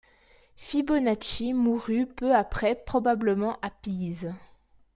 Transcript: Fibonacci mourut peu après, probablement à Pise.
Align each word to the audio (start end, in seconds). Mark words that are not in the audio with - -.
Fibonacci 0.55 1.53
mourut 1.53 2.07
peu 2.07 2.33
après, 2.33 2.73
probablement 2.73 3.59
à 3.61 3.69
Pise. 3.69 4.33